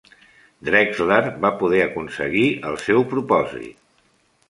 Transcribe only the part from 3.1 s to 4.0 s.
propòsit.